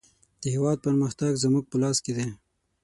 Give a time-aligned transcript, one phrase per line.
[0.41, 2.27] د هېواد پرمختګ زموږ په لاس کې دی.